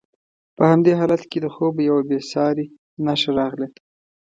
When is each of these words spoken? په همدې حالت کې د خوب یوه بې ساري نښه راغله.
په 0.55 0.63
همدې 0.71 0.91
حالت 0.99 1.23
کې 1.31 1.37
د 1.41 1.47
خوب 1.55 1.73
یوه 1.87 2.01
بې 2.07 2.19
ساري 2.31 2.65
نښه 3.05 3.31
راغله. 3.39 3.67